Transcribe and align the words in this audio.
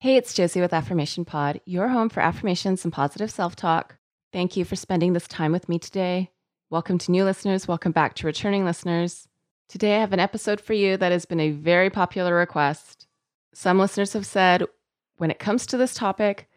Hey, 0.00 0.14
it's 0.14 0.32
Josie 0.32 0.60
with 0.60 0.72
Affirmation 0.72 1.24
Pod, 1.24 1.60
your 1.64 1.88
home 1.88 2.08
for 2.08 2.20
affirmations 2.20 2.84
and 2.84 2.92
positive 2.92 3.32
self 3.32 3.56
talk. 3.56 3.96
Thank 4.32 4.56
you 4.56 4.64
for 4.64 4.76
spending 4.76 5.12
this 5.12 5.26
time 5.26 5.50
with 5.50 5.68
me 5.68 5.80
today. 5.80 6.30
Welcome 6.70 6.98
to 6.98 7.10
new 7.10 7.24
listeners. 7.24 7.66
Welcome 7.66 7.90
back 7.90 8.14
to 8.14 8.26
returning 8.28 8.64
listeners. 8.64 9.26
Today, 9.68 9.96
I 9.96 10.00
have 10.00 10.12
an 10.12 10.20
episode 10.20 10.60
for 10.60 10.72
you 10.72 10.96
that 10.98 11.10
has 11.10 11.24
been 11.24 11.40
a 11.40 11.50
very 11.50 11.90
popular 11.90 12.32
request. 12.36 13.08
Some 13.54 13.80
listeners 13.80 14.12
have 14.12 14.24
said 14.24 14.62
when 15.16 15.32
it 15.32 15.40
comes 15.40 15.66
to 15.66 15.76
this 15.76 15.94
topic, 15.94 16.48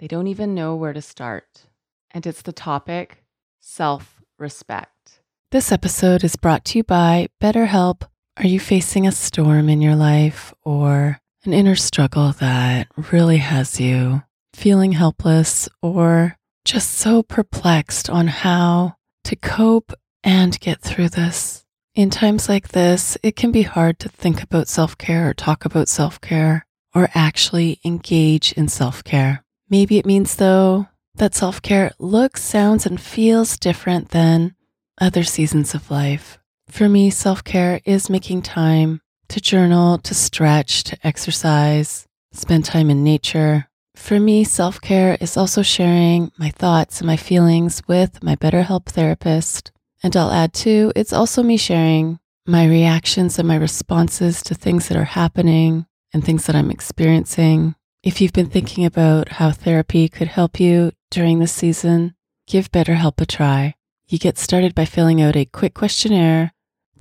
they 0.00 0.08
don't 0.08 0.26
even 0.26 0.52
know 0.52 0.74
where 0.74 0.92
to 0.92 1.00
start. 1.00 1.66
And 2.10 2.26
it's 2.26 2.42
the 2.42 2.52
topic 2.52 3.22
self 3.60 4.20
respect. 4.40 5.20
This 5.52 5.70
episode 5.70 6.24
is 6.24 6.34
brought 6.34 6.64
to 6.64 6.78
you 6.78 6.82
by 6.82 7.28
BetterHelp. 7.40 8.02
Are 8.38 8.46
you 8.46 8.58
facing 8.58 9.06
a 9.06 9.12
storm 9.12 9.68
in 9.68 9.80
your 9.80 9.94
life 9.94 10.52
or 10.64 11.21
an 11.44 11.52
inner 11.52 11.74
struggle 11.74 12.32
that 12.32 12.88
really 13.12 13.38
has 13.38 13.80
you 13.80 14.22
feeling 14.54 14.92
helpless 14.92 15.68
or 15.80 16.36
just 16.64 16.92
so 16.92 17.22
perplexed 17.22 18.08
on 18.08 18.28
how 18.28 18.94
to 19.24 19.34
cope 19.36 19.92
and 20.22 20.58
get 20.60 20.80
through 20.80 21.08
this? 21.08 21.64
In 21.94 22.10
times 22.10 22.48
like 22.48 22.68
this, 22.68 23.18
it 23.22 23.36
can 23.36 23.52
be 23.52 23.62
hard 23.62 23.98
to 23.98 24.08
think 24.08 24.42
about 24.42 24.68
self 24.68 24.96
care 24.96 25.28
or 25.28 25.34
talk 25.34 25.64
about 25.64 25.88
self 25.88 26.20
care 26.20 26.66
or 26.94 27.08
actually 27.14 27.80
engage 27.84 28.52
in 28.52 28.68
self 28.68 29.02
care. 29.04 29.44
Maybe 29.68 29.98
it 29.98 30.06
means, 30.06 30.36
though, 30.36 30.88
that 31.16 31.34
self 31.34 31.60
care 31.60 31.92
looks, 31.98 32.42
sounds, 32.42 32.86
and 32.86 33.00
feels 33.00 33.58
different 33.58 34.10
than 34.10 34.54
other 35.00 35.22
seasons 35.22 35.74
of 35.74 35.90
life. 35.90 36.38
For 36.68 36.88
me, 36.88 37.10
self 37.10 37.44
care 37.44 37.80
is 37.84 38.08
making 38.08 38.42
time 38.42 39.02
to 39.32 39.40
journal, 39.40 39.98
to 39.98 40.14
stretch, 40.14 40.84
to 40.84 40.96
exercise, 41.02 42.06
spend 42.32 42.64
time 42.64 42.90
in 42.90 43.02
nature. 43.02 43.66
For 43.96 44.20
me, 44.20 44.44
self 44.44 44.80
care 44.80 45.16
is 45.20 45.36
also 45.36 45.62
sharing 45.62 46.30
my 46.38 46.50
thoughts 46.50 47.00
and 47.00 47.06
my 47.06 47.16
feelings 47.16 47.82
with 47.88 48.22
my 48.22 48.36
BetterHelp 48.36 48.86
therapist. 48.86 49.72
And 50.02 50.14
I'll 50.16 50.30
add 50.30 50.52
too, 50.52 50.92
it's 50.94 51.12
also 51.12 51.42
me 51.42 51.56
sharing 51.56 52.18
my 52.46 52.66
reactions 52.66 53.38
and 53.38 53.48
my 53.48 53.56
responses 53.56 54.42
to 54.42 54.54
things 54.54 54.88
that 54.88 54.98
are 54.98 55.04
happening 55.04 55.86
and 56.12 56.24
things 56.24 56.46
that 56.46 56.56
I'm 56.56 56.70
experiencing. 56.70 57.74
If 58.02 58.20
you've 58.20 58.32
been 58.32 58.50
thinking 58.50 58.84
about 58.84 59.28
how 59.30 59.50
therapy 59.52 60.08
could 60.08 60.28
help 60.28 60.60
you 60.60 60.92
during 61.10 61.38
this 61.38 61.52
season, 61.52 62.14
give 62.46 62.72
BetterHelp 62.72 63.20
a 63.20 63.26
try. 63.26 63.74
You 64.08 64.18
get 64.18 64.36
started 64.36 64.74
by 64.74 64.84
filling 64.84 65.22
out 65.22 65.36
a 65.36 65.46
quick 65.46 65.72
questionnaire. 65.72 66.52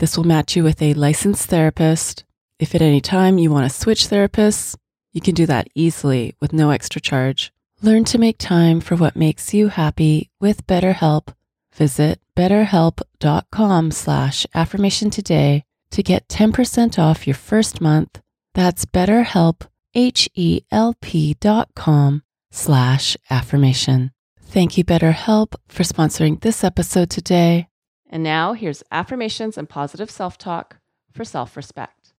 This 0.02 0.18
will 0.18 0.24
match 0.24 0.56
you 0.56 0.64
with 0.64 0.82
a 0.82 0.96
licensed 0.96 1.46
therapist. 1.46 2.24
If 2.58 2.74
at 2.74 2.82
any 2.82 3.02
time 3.02 3.38
you 3.38 3.52
want 3.52 3.70
to 3.70 3.78
switch 3.78 4.08
therapists, 4.08 4.76
you 5.14 5.22
can 5.22 5.36
do 5.36 5.46
that 5.46 5.68
easily 5.76 6.36
with 6.42 6.54
no 6.54 6.72
extra 6.72 7.00
charge. 7.00 7.54
Learn 7.84 8.04
to 8.06 8.18
make 8.18 8.40
time 8.40 8.82
for 8.82 8.96
what 8.96 9.16
makes 9.16 9.54
you 9.54 9.68
happy 9.68 10.32
with 10.40 10.66
BetterHelp. 10.66 11.36
Visit 11.76 12.20
betterhelp.com 12.36 13.92
slash 13.92 14.48
affirmation 14.56 15.12
today 15.12 15.66
to 15.92 16.02
get 16.02 16.28
10% 16.28 16.98
off 16.98 17.28
your 17.28 17.36
first 17.36 17.80
month. 17.80 18.20
That's 18.56 18.86
betterhelp, 18.86 19.68
H-E-L-P 19.94 21.36
dot 21.40 21.70
com 21.76 22.24
slash 22.50 23.18
affirmation. 23.30 24.14
Thank 24.42 24.80
you, 24.80 24.84
BetterHelp, 24.84 25.54
for 25.68 25.84
sponsoring 25.84 26.42
this 26.42 26.64
episode 26.64 27.12
today. 27.12 27.68
And 28.12 28.24
now 28.24 28.54
here's 28.54 28.84
affirmations 28.92 29.58
and 29.58 29.70
positive 29.70 30.12
self 30.12 30.38
talk 30.38 30.78
for 31.14 31.24
self 31.24 31.56
respect. 31.56 32.14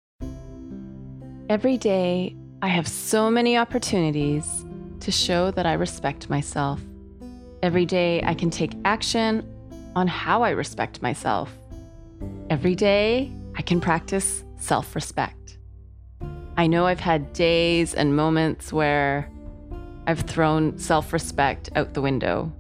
Every 1.48 1.76
day, 1.76 2.34
I 2.62 2.68
have 2.68 2.88
so 2.88 3.30
many 3.30 3.58
opportunities 3.58 4.64
to 5.00 5.12
show 5.12 5.50
that 5.50 5.66
I 5.66 5.74
respect 5.74 6.30
myself. 6.30 6.80
Every 7.62 7.84
day, 7.84 8.22
I 8.24 8.34
can 8.34 8.48
take 8.48 8.72
action 8.84 9.46
on 9.94 10.06
how 10.06 10.42
I 10.42 10.50
respect 10.50 11.02
myself. 11.02 11.52
Every 12.48 12.74
day, 12.74 13.30
I 13.56 13.62
can 13.62 13.80
practice 13.80 14.44
self 14.56 14.94
respect. 14.94 15.58
I 16.56 16.66
know 16.66 16.86
I've 16.86 17.00
had 17.00 17.32
days 17.34 17.92
and 17.94 18.16
moments 18.16 18.72
where 18.72 19.30
I've 20.06 20.20
thrown 20.20 20.78
self 20.78 21.12
respect 21.12 21.68
out 21.76 21.92
the 21.92 22.00
window. 22.00 22.50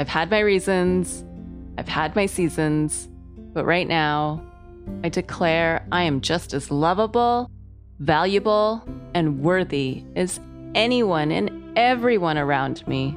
I've 0.00 0.08
had 0.08 0.30
my 0.30 0.40
reasons, 0.40 1.24
I've 1.78 1.88
had 1.88 2.14
my 2.16 2.26
seasons, 2.26 3.08
but 3.54 3.64
right 3.64 3.86
now, 3.86 4.42
I 5.04 5.08
declare 5.08 5.86
I 5.92 6.02
am 6.02 6.20
just 6.20 6.52
as 6.52 6.70
lovable, 6.70 7.50
valuable, 8.00 8.82
and 9.14 9.40
worthy 9.40 10.04
as 10.16 10.40
anyone 10.74 11.30
and 11.30 11.78
everyone 11.78 12.36
around 12.36 12.86
me. 12.86 13.16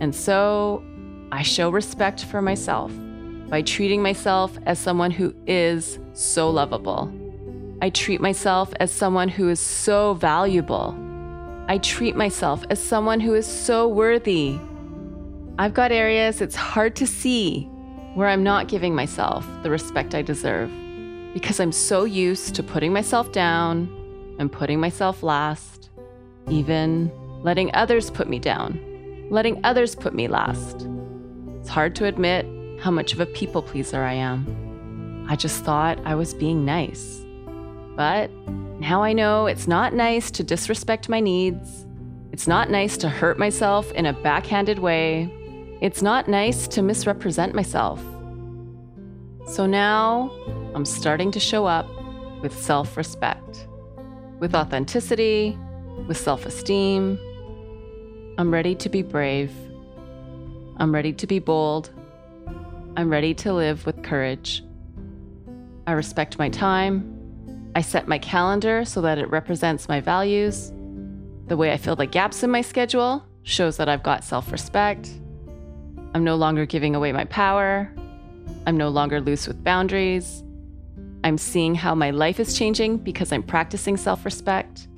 And 0.00 0.14
so, 0.14 0.82
I 1.32 1.42
show 1.42 1.70
respect 1.70 2.24
for 2.24 2.42
myself 2.42 2.92
by 3.48 3.62
treating 3.62 4.02
myself 4.02 4.58
as 4.66 4.78
someone 4.78 5.10
who 5.10 5.34
is 5.46 5.98
so 6.14 6.50
lovable. 6.50 7.12
I 7.80 7.90
treat 7.90 8.20
myself 8.20 8.72
as 8.80 8.92
someone 8.92 9.28
who 9.28 9.48
is 9.48 9.60
so 9.60 10.14
valuable 10.14 10.96
I 11.70 11.76
treat 11.76 12.16
myself 12.16 12.64
as 12.70 12.82
someone 12.82 13.20
who 13.20 13.34
is 13.34 13.46
so 13.46 13.86
worthy. 13.88 14.58
I've 15.60 15.74
got 15.74 15.90
areas 15.90 16.40
it's 16.40 16.54
hard 16.54 16.94
to 16.96 17.06
see 17.06 17.64
where 18.14 18.28
I'm 18.28 18.44
not 18.44 18.68
giving 18.68 18.94
myself 18.94 19.44
the 19.64 19.70
respect 19.70 20.14
I 20.14 20.22
deserve 20.22 20.70
because 21.34 21.58
I'm 21.58 21.72
so 21.72 22.04
used 22.04 22.54
to 22.54 22.62
putting 22.62 22.92
myself 22.92 23.32
down 23.32 23.88
and 24.38 24.52
putting 24.52 24.78
myself 24.78 25.24
last, 25.24 25.90
even 26.48 27.10
letting 27.42 27.74
others 27.74 28.08
put 28.08 28.28
me 28.28 28.38
down, 28.38 29.26
letting 29.30 29.60
others 29.64 29.96
put 29.96 30.14
me 30.14 30.28
last. 30.28 30.86
It's 31.58 31.68
hard 31.68 31.96
to 31.96 32.04
admit 32.04 32.46
how 32.80 32.92
much 32.92 33.12
of 33.12 33.18
a 33.18 33.26
people 33.26 33.60
pleaser 33.60 34.04
I 34.04 34.12
am. 34.12 35.26
I 35.28 35.34
just 35.34 35.64
thought 35.64 35.98
I 36.04 36.14
was 36.14 36.34
being 36.34 36.64
nice. 36.64 37.20
But 37.96 38.30
now 38.78 39.02
I 39.02 39.12
know 39.12 39.46
it's 39.46 39.66
not 39.66 39.92
nice 39.92 40.30
to 40.30 40.44
disrespect 40.44 41.08
my 41.08 41.18
needs. 41.18 41.84
It's 42.30 42.46
not 42.46 42.70
nice 42.70 42.96
to 42.98 43.08
hurt 43.08 43.40
myself 43.40 43.90
in 43.92 44.06
a 44.06 44.12
backhanded 44.12 44.78
way. 44.78 45.28
It's 45.80 46.02
not 46.02 46.26
nice 46.26 46.66
to 46.68 46.82
misrepresent 46.82 47.54
myself. 47.54 48.02
So 49.46 49.64
now 49.64 50.30
I'm 50.74 50.84
starting 50.84 51.30
to 51.30 51.38
show 51.38 51.66
up 51.66 51.88
with 52.42 52.52
self 52.52 52.96
respect, 52.96 53.68
with 54.40 54.56
authenticity, 54.56 55.56
with 56.08 56.16
self 56.16 56.46
esteem. 56.46 57.16
I'm 58.38 58.52
ready 58.52 58.74
to 58.74 58.88
be 58.88 59.02
brave. 59.02 59.52
I'm 60.78 60.92
ready 60.92 61.12
to 61.12 61.26
be 61.28 61.38
bold. 61.38 61.90
I'm 62.96 63.08
ready 63.08 63.32
to 63.34 63.52
live 63.52 63.86
with 63.86 64.02
courage. 64.02 64.64
I 65.86 65.92
respect 65.92 66.40
my 66.40 66.48
time. 66.48 67.70
I 67.76 67.82
set 67.82 68.08
my 68.08 68.18
calendar 68.18 68.84
so 68.84 69.00
that 69.02 69.18
it 69.18 69.30
represents 69.30 69.88
my 69.88 70.00
values. 70.00 70.72
The 71.46 71.56
way 71.56 71.72
I 71.72 71.76
fill 71.76 71.94
the 71.94 72.06
gaps 72.06 72.42
in 72.42 72.50
my 72.50 72.62
schedule 72.62 73.24
shows 73.44 73.76
that 73.76 73.88
I've 73.88 74.02
got 74.02 74.24
self 74.24 74.50
respect. 74.50 75.08
I'm 76.14 76.24
no 76.24 76.36
longer 76.36 76.66
giving 76.66 76.94
away 76.94 77.12
my 77.12 77.24
power. 77.24 77.90
I'm 78.66 78.76
no 78.76 78.88
longer 78.88 79.20
loose 79.20 79.46
with 79.46 79.62
boundaries. 79.62 80.42
I'm 81.24 81.38
seeing 81.38 81.74
how 81.74 81.94
my 81.94 82.10
life 82.10 82.40
is 82.40 82.56
changing 82.56 82.98
because 82.98 83.32
I'm 83.32 83.42
practicing 83.42 83.96
self 83.96 84.24
respect. 84.24 84.88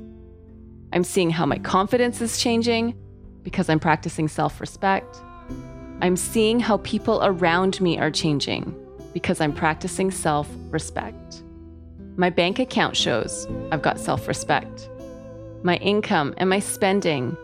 I'm 0.92 1.04
seeing 1.04 1.30
how 1.30 1.46
my 1.46 1.58
confidence 1.58 2.20
is 2.20 2.38
changing 2.38 2.94
because 3.42 3.68
I'm 3.68 3.80
practicing 3.80 4.28
self 4.28 4.60
respect. 4.60 5.20
I'm 6.02 6.16
seeing 6.16 6.60
how 6.60 6.78
people 6.78 7.20
around 7.22 7.80
me 7.80 7.98
are 7.98 8.10
changing 8.10 8.74
because 9.12 9.40
I'm 9.40 9.52
practicing 9.52 10.10
self 10.10 10.48
respect. 10.70 11.42
My 12.16 12.30
bank 12.30 12.58
account 12.58 12.96
shows 12.96 13.46
I've 13.72 13.82
got 13.82 13.98
self 13.98 14.28
respect. 14.28 14.88
My 15.62 15.76
income 15.76 16.34
and 16.36 16.48
my 16.48 16.60
spending 16.60 17.36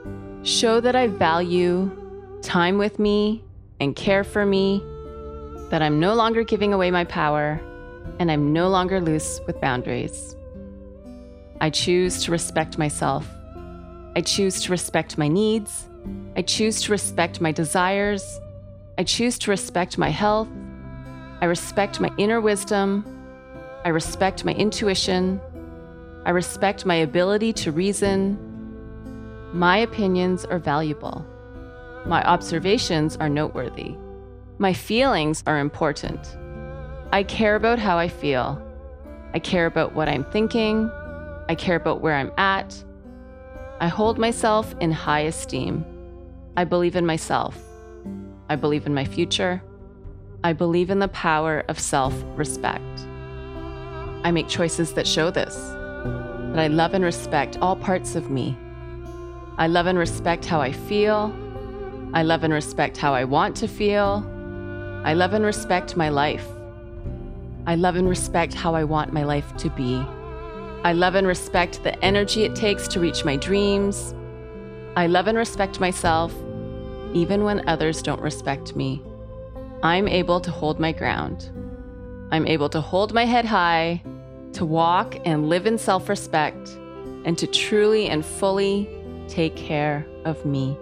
show 0.42 0.80
that 0.80 0.94
I 0.94 1.08
value 1.08 1.90
time 2.42 2.78
with 2.78 2.98
me 2.98 3.42
and 3.80 3.94
care 3.94 4.24
for 4.24 4.46
me, 4.46 4.82
that 5.70 5.82
I'm 5.82 5.98
no 6.00 6.14
longer 6.14 6.44
giving 6.44 6.72
away 6.72 6.90
my 6.90 7.04
power, 7.04 7.60
and 8.18 8.30
I'm 8.30 8.52
no 8.52 8.68
longer 8.68 9.00
loose 9.00 9.40
with 9.46 9.60
boundaries. 9.60 10.36
I 11.60 11.70
choose 11.70 12.24
to 12.24 12.30
respect 12.30 12.78
myself. 12.78 13.26
I 14.14 14.20
choose 14.20 14.62
to 14.62 14.70
respect 14.70 15.18
my 15.18 15.28
needs. 15.28 15.88
I 16.36 16.42
choose 16.42 16.82
to 16.82 16.92
respect 16.92 17.40
my 17.40 17.52
desires. 17.52 18.40
I 18.98 19.04
choose 19.04 19.38
to 19.40 19.50
respect 19.50 19.98
my 19.98 20.10
health. 20.10 20.48
I 21.40 21.46
respect 21.46 22.00
my 22.00 22.10
inner 22.16 22.40
wisdom 22.40 23.04
I 23.86 23.90
respect 23.90 24.44
my 24.44 24.52
intuition. 24.52 25.40
I 26.24 26.30
respect 26.30 26.84
my 26.84 26.96
ability 26.96 27.52
to 27.52 27.70
reason. 27.70 28.36
My 29.52 29.78
opinions 29.78 30.44
are 30.44 30.58
valuable. 30.58 31.24
My 32.06 32.22
observations 32.22 33.16
are 33.16 33.28
noteworthy. 33.28 33.96
My 34.58 34.72
feelings 34.72 35.42
are 35.44 35.58
important. 35.58 36.36
I 37.10 37.24
care 37.24 37.56
about 37.56 37.80
how 37.80 37.98
I 37.98 38.06
feel. 38.06 38.62
I 39.34 39.40
care 39.40 39.66
about 39.66 39.92
what 39.94 40.08
I'm 40.08 40.22
thinking. 40.30 40.88
I 41.48 41.56
care 41.56 41.74
about 41.74 42.02
where 42.02 42.14
I'm 42.14 42.30
at. 42.38 42.80
I 43.80 43.88
hold 43.88 44.18
myself 44.18 44.72
in 44.80 44.92
high 44.92 45.22
esteem. 45.22 45.84
I 46.56 46.62
believe 46.62 46.94
in 46.94 47.04
myself. 47.06 47.58
I 48.48 48.54
believe 48.54 48.86
in 48.86 48.94
my 48.94 49.04
future. 49.04 49.60
I 50.44 50.52
believe 50.52 50.90
in 50.90 51.00
the 51.00 51.08
power 51.08 51.64
of 51.68 51.76
self 51.76 52.14
respect. 52.36 53.00
I 54.22 54.30
make 54.30 54.46
choices 54.46 54.92
that 54.92 55.08
show 55.08 55.32
this, 55.32 55.56
that 55.56 56.60
I 56.60 56.68
love 56.68 56.94
and 56.94 57.04
respect 57.04 57.58
all 57.60 57.74
parts 57.74 58.14
of 58.14 58.30
me. 58.30 58.56
I 59.58 59.66
love 59.66 59.86
and 59.86 59.98
respect 59.98 60.44
how 60.44 60.60
I 60.60 60.70
feel. 60.70 61.34
I 62.16 62.22
love 62.22 62.44
and 62.44 62.54
respect 62.54 62.96
how 62.96 63.12
I 63.12 63.24
want 63.24 63.56
to 63.56 63.68
feel. 63.68 64.24
I 65.04 65.12
love 65.12 65.34
and 65.34 65.44
respect 65.44 65.98
my 65.98 66.08
life. 66.08 66.48
I 67.66 67.74
love 67.74 67.96
and 67.96 68.08
respect 68.08 68.54
how 68.54 68.74
I 68.74 68.84
want 68.84 69.12
my 69.12 69.22
life 69.22 69.54
to 69.58 69.68
be. 69.68 70.02
I 70.82 70.94
love 70.94 71.14
and 71.14 71.26
respect 71.26 71.82
the 71.84 71.94
energy 72.02 72.44
it 72.44 72.56
takes 72.56 72.88
to 72.88 73.00
reach 73.00 73.26
my 73.26 73.36
dreams. 73.36 74.14
I 74.96 75.08
love 75.08 75.26
and 75.26 75.36
respect 75.36 75.78
myself, 75.78 76.32
even 77.12 77.44
when 77.44 77.68
others 77.68 78.00
don't 78.00 78.22
respect 78.22 78.74
me. 78.74 79.02
I'm 79.82 80.08
able 80.08 80.40
to 80.40 80.50
hold 80.50 80.80
my 80.80 80.92
ground. 80.92 81.50
I'm 82.30 82.46
able 82.46 82.70
to 82.70 82.80
hold 82.80 83.12
my 83.12 83.26
head 83.26 83.44
high, 83.44 84.02
to 84.54 84.64
walk 84.64 85.18
and 85.26 85.50
live 85.50 85.66
in 85.66 85.76
self 85.76 86.08
respect, 86.08 86.78
and 87.26 87.36
to 87.36 87.46
truly 87.46 88.08
and 88.08 88.24
fully 88.24 88.88
take 89.28 89.54
care 89.54 90.06
of 90.24 90.46
me. 90.46 90.78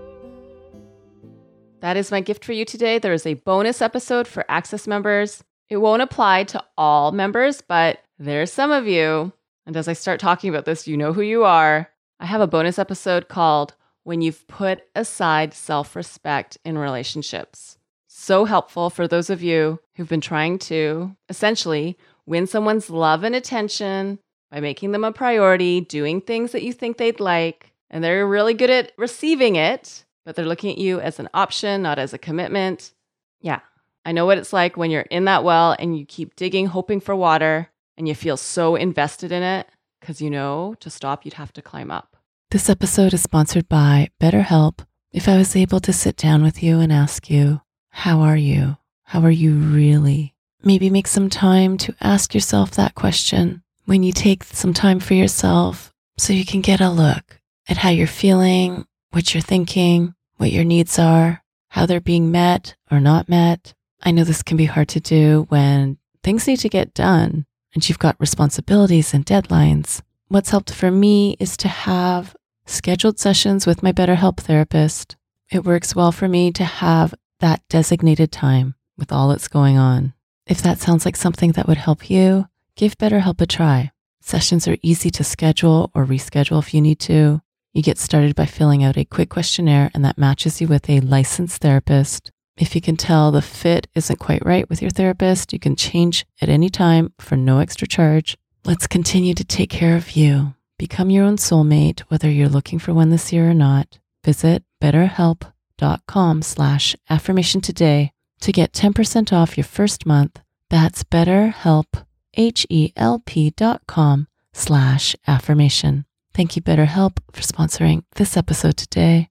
That 1.85 1.99
is 1.99 2.11
my 2.11 2.23
gift 2.23 2.47
for 2.47 2.55
you 2.55 2.65
today. 2.65 2.99
There 2.99 3.13
is 3.13 3.27
a 3.27 3.35
bonus 3.35 3.83
episode 3.83 4.27
for 4.27 4.47
Access 4.49 4.87
members. 4.87 5.45
It 5.69 5.77
won't 5.77 6.01
apply 6.01 6.45
to 6.45 6.65
all 6.79 7.13
members, 7.13 7.61
but 7.61 7.99
there's 8.19 8.51
some 8.51 8.71
of 8.71 8.87
you 8.87 9.35
and 9.67 9.77
as 9.77 9.87
I 9.87 9.93
start 9.93 10.19
talking 10.19 10.49
about 10.49 10.65
this, 10.65 10.89
you 10.89 10.97
know 10.97 11.13
who 11.13 11.21
you 11.21 11.45
are. 11.45 11.91
I 12.19 12.25
have 12.25 12.41
a 12.41 12.47
bonus 12.47 12.79
episode 12.79 13.29
called 13.29 13.75
When 14.03 14.23
You've 14.23 14.49
Put 14.49 14.81
Aside 14.95 15.53
Self 15.53 15.95
Respect 15.95 16.57
in 16.65 16.79
Relationships. 16.79 17.77
So 18.07 18.47
helpful 18.47 18.89
for 18.89 19.07
those 19.07 19.29
of 19.29 19.43
you 19.43 19.79
who've 19.97 20.09
been 20.09 20.23
trying 20.23 20.59
to 20.61 21.15
essentially 21.29 21.99
win 22.25 22.47
someone's 22.47 22.89
love 22.89 23.25
and 23.25 23.35
attention 23.35 24.21
by 24.51 24.61
making 24.61 24.93
them 24.93 25.05
a 25.05 25.13
priority, 25.13 25.83
doing 25.83 26.23
things 26.23 26.53
that 26.53 26.63
you 26.63 26.73
think 26.73 26.97
they'd 26.97 27.21
like, 27.21 27.75
and 27.91 28.03
they're 28.03 28.27
really 28.27 28.55
good 28.55 28.71
at 28.71 28.93
receiving 28.97 29.57
it, 29.57 30.04
but 30.25 30.37
they're 30.37 30.45
looking 30.45 30.71
at 30.71 30.79
you 30.79 31.01
as 31.01 31.19
an 31.19 31.29
option, 31.35 31.83
not 31.83 31.99
as 31.99 32.13
a 32.13 32.19
commitment. 32.19 32.93
Yeah, 33.41 33.61
I 34.05 34.13
know 34.13 34.27
what 34.27 34.39
it's 34.39 34.53
like 34.53 34.77
when 34.77 34.91
you're 34.91 35.03
in 35.03 35.25
that 35.27 35.45
well 35.45 35.77
and 35.79 35.99
you 35.99 36.05
keep 36.05 36.37
digging, 36.37 36.67
hoping 36.67 37.01
for 37.01 37.17
water, 37.17 37.71
and 37.97 38.09
you 38.09 38.15
feel 38.15 38.37
so 38.37 38.77
invested 38.77 39.33
in 39.33 39.43
it 39.43 39.69
because 40.01 40.21
you 40.21 40.31
know 40.31 40.75
to 40.81 40.91
stop, 40.91 41.25
you'd 41.25 41.35
have 41.35 41.53
to 41.55 41.63
climb 41.63 41.91
up. 41.91 42.17
This 42.51 42.69
episode 42.69 43.15
is 43.15 43.23
sponsored 43.23 43.69
by 43.69 44.11
BetterHelp. 44.21 44.87
If 45.13 45.29
I 45.29 45.37
was 45.37 45.57
able 45.57 45.81
to 45.81 45.93
sit 45.93 46.17
down 46.17 46.43
with 46.43 46.63
you 46.63 46.81
and 46.81 46.93
ask 46.93 47.31
you, 47.31 47.63
How 47.91 48.21
are 48.21 48.37
you? 48.37 48.77
How 49.05 49.21
are 49.23 49.31
you 49.31 49.55
really? 49.55 50.35
Maybe 50.63 50.91
make 50.91 51.07
some 51.07 51.29
time 51.31 51.77
to 51.79 51.95
ask 52.01 52.35
yourself 52.35 52.73
that 52.73 52.95
question 52.95 53.63
when 53.85 54.03
you 54.03 54.13
take 54.13 54.45
some 54.45 54.73
time 54.73 54.99
for 54.99 55.15
yourself 55.15 55.93
so 56.17 56.33
you 56.33 56.45
can 56.45 56.61
get 56.61 56.81
a 56.81 56.91
look 56.91 57.41
at 57.69 57.79
how 57.79 57.91
you're 57.91 58.07
feeling, 58.07 58.87
what 59.15 59.33
you're 59.33 59.41
thinking, 59.41 60.13
what 60.39 60.51
your 60.51 60.65
needs 60.65 60.99
are, 60.99 61.43
how 61.69 61.87
they're 61.87 62.01
being 62.01 62.33
met 62.33 62.75
or 62.91 62.99
not 62.99 63.29
met. 63.29 63.73
I 64.03 64.11
know 64.11 64.25
this 64.25 64.43
can 64.43 64.57
be 64.57 64.65
hard 64.65 64.89
to 64.89 65.01
do 65.01 65.47
when 65.49 65.99
things 66.25 66.49
need 66.49 66.59
to 66.61 66.69
get 66.69 66.95
done 66.95 67.47
and 67.75 67.89
you've 67.89 67.99
got 67.99 68.17
responsibilities 68.19 69.15
and 69.15 69.25
deadlines. 69.25 70.03
What's 70.29 70.51
helped 70.51 70.73
for 70.73 70.91
me 70.91 71.37
is 71.39 71.57
to 71.59 71.69
have 71.69 72.35
scheduled 72.67 73.21
sessions 73.21 73.67
with 73.67 73.85
my 73.85 73.93
BetterHelp 73.93 74.39
therapist. 74.39 75.17
It 75.49 75.65
works 75.65 75.95
well 75.95 76.11
for 76.11 76.27
me 76.27 76.51
to 76.53 76.65
have 76.65 77.15
that 77.39 77.63
designated 77.69 78.33
time 78.33 78.75
with 78.99 79.13
all 79.13 79.29
that's 79.29 79.49
going 79.49 79.79
on. 79.79 80.13
If 80.47 80.61
that 80.63 80.81
sounds 80.81 81.05
like 81.05 81.17
something 81.17 81.53
that 81.53 81.69
would 81.69 81.79
help 81.79 82.11
you, 82.11 82.49
give 82.75 82.99
BetterHelp 82.99 83.41
a 83.41 83.47
try. 83.47 83.93
Sessions 84.21 84.67
are 84.67 84.77
easy 84.83 85.11
to 85.11 85.23
schedule 85.23 85.91
or 85.95 86.05
reschedule 86.05 86.59
if 86.59 86.75
you 86.75 86.81
need 86.81 86.99
to. 87.01 87.43
You 87.75 87.83
get 87.83 87.99
started 87.99 88.37
by 88.37 88.47
filling 88.47 88.85
out 88.85 88.97
a 88.97 89.05
quick 89.05 89.31
questionnaire, 89.31 89.91
and 89.95 90.05
that 90.05 90.17
matches 90.17 90.61
you 90.61 90.69
with 90.69 90.89
a 90.89 91.01
licensed 91.01 91.61
therapist. 91.61 92.31
If 92.57 92.77
you 92.77 92.81
can 92.81 92.97
tell 92.97 93.33
the 93.33 93.43
fit 93.43 93.89
isn't 93.97 94.21
quite 94.21 94.47
right 94.47 94.71
with 94.71 94.81
your 94.81 94.93
therapist, 94.93 95.53
you 95.53 95.59
can 95.59 95.75
change 95.75 96.25
at 96.41 96.49
any 96.49 96.69
time 96.69 97.13
for 97.19 97.35
no 97.35 97.59
extra 97.59 97.89
charge. 97.89 98.39
Let's 98.65 98.87
continue 98.87 99.35
to 99.35 99.45
take 99.45 99.71
care 99.71 99.97
of 99.97 100.13
you. 100.13 100.55
Become 100.79 101.11
your 101.11 101.25
own 101.25 101.37
soulmate, 101.37 102.01
whether 102.03 102.31
you're 102.31 102.49
looking 102.49 102.79
for 102.79 102.95
one 102.95 103.11
this 103.11 103.33
year 103.33 103.51
or 103.51 103.55
not. 103.55 103.99
Visit 104.25 104.63
betterhelp.com 104.81 106.43
slash 106.43 106.95
affirmation 107.11 107.61
today 107.61 108.13
to 108.41 108.53
get 108.53 108.73
10% 108.73 109.33
off 109.33 109.59
your 109.59 109.65
first 109.65 110.07
month. 110.07 110.41
That's 110.71 111.03
betterhelp, 111.03 112.05
H-E-L-P 112.35 113.51
dot 113.51 113.83
com 113.89 114.29
slash 114.53 115.17
affirmation. 115.27 116.05
Thank 116.35 116.57
you, 116.57 116.63
BetterHelp, 116.63 117.19
for 117.31 117.43
sponsoring 117.43 118.03
this 118.17 118.37
episode 118.37 118.77
today. 118.77 119.29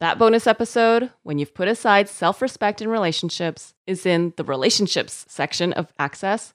That 0.00 0.18
bonus 0.18 0.46
episode, 0.46 1.10
when 1.22 1.38
you've 1.38 1.54
put 1.54 1.68
aside 1.68 2.06
self 2.06 2.42
respect 2.42 2.82
in 2.82 2.88
relationships, 2.88 3.72
is 3.86 4.04
in 4.04 4.34
the 4.36 4.44
relationships 4.44 5.24
section 5.26 5.72
of 5.72 5.90
Access. 5.98 6.52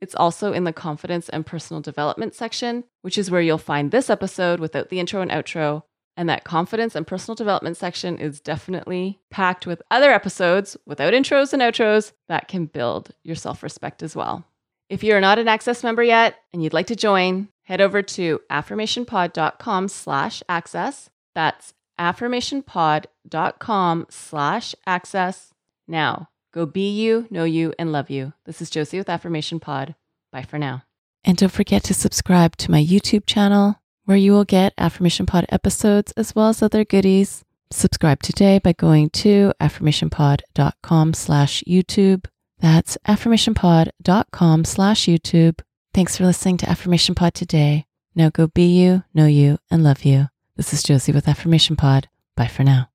It's 0.00 0.14
also 0.14 0.52
in 0.52 0.62
the 0.62 0.72
confidence 0.72 1.28
and 1.28 1.44
personal 1.44 1.80
development 1.80 2.34
section, 2.34 2.84
which 3.00 3.18
is 3.18 3.30
where 3.30 3.40
you'll 3.40 3.58
find 3.58 3.90
this 3.90 4.10
episode 4.10 4.60
without 4.60 4.90
the 4.90 5.00
intro 5.00 5.20
and 5.22 5.30
outro. 5.30 5.82
And 6.16 6.28
that 6.28 6.44
confidence 6.44 6.94
and 6.94 7.06
personal 7.06 7.34
development 7.34 7.76
section 7.76 8.18
is 8.18 8.40
definitely 8.40 9.18
packed 9.30 9.66
with 9.66 9.82
other 9.90 10.12
episodes 10.12 10.76
without 10.86 11.14
intros 11.14 11.52
and 11.52 11.62
outros 11.62 12.12
that 12.28 12.46
can 12.46 12.66
build 12.66 13.10
your 13.24 13.36
self 13.36 13.64
respect 13.64 14.04
as 14.04 14.14
well. 14.14 14.44
If 14.88 15.02
you're 15.02 15.20
not 15.20 15.38
an 15.40 15.48
Access 15.48 15.82
member 15.82 16.02
yet 16.02 16.36
and 16.52 16.62
you'd 16.62 16.74
like 16.74 16.88
to 16.88 16.96
join, 16.96 17.48
head 17.62 17.80
over 17.80 18.02
to 18.02 18.40
affirmationpod.com 18.50 19.88
slash 19.88 20.42
access. 20.48 21.10
That's 21.34 21.74
affirmationpod.com 21.98 24.06
slash 24.10 24.74
access. 24.86 25.50
Now, 25.88 26.28
go 26.52 26.66
be 26.66 26.90
you, 26.90 27.26
know 27.30 27.44
you, 27.44 27.72
and 27.78 27.92
love 27.92 28.10
you. 28.10 28.34
This 28.44 28.60
is 28.62 28.70
Josie 28.70 28.98
with 28.98 29.08
Affirmation 29.08 29.60
Pod. 29.60 29.94
Bye 30.30 30.42
for 30.42 30.58
now. 30.58 30.84
And 31.24 31.36
don't 31.36 31.52
forget 31.52 31.84
to 31.84 31.94
subscribe 31.94 32.56
to 32.56 32.68
my 32.70 32.84
YouTube 32.84 33.26
channel 33.26 33.76
where 34.04 34.16
you 34.16 34.32
will 34.32 34.44
get 34.44 34.74
Affirmation 34.76 35.26
Pod 35.26 35.46
episodes 35.50 36.12
as 36.16 36.34
well 36.34 36.48
as 36.48 36.62
other 36.62 36.84
goodies. 36.84 37.44
Subscribe 37.70 38.22
today 38.22 38.58
by 38.58 38.72
going 38.72 39.10
to 39.10 39.52
affirmationpod.com 39.60 41.14
slash 41.14 41.62
YouTube. 41.66 42.26
That's 42.58 42.98
affirmationpod.com 43.06 44.64
slash 44.64 45.06
YouTube. 45.06 45.60
Thanks 45.94 46.16
for 46.16 46.24
listening 46.24 46.56
to 46.58 46.70
Affirmation 46.70 47.14
Pod 47.14 47.34
today. 47.34 47.84
Now 48.14 48.30
go 48.30 48.46
be 48.46 48.64
you, 48.64 49.04
know 49.12 49.26
you, 49.26 49.58
and 49.70 49.84
love 49.84 50.04
you. 50.06 50.28
This 50.56 50.72
is 50.72 50.82
Josie 50.82 51.12
with 51.12 51.28
Affirmation 51.28 51.76
Pod. 51.76 52.08
Bye 52.34 52.46
for 52.46 52.64
now. 52.64 52.91